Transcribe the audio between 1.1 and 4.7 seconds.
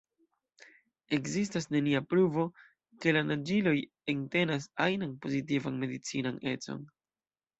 Ekzistas nenia pruvo, ke la naĝiloj entenas